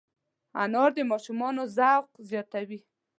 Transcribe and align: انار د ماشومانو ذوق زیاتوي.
انار 0.63 0.89
د 0.97 0.99
ماشومانو 1.11 1.61
ذوق 1.77 2.07
زیاتوي. 2.29 2.79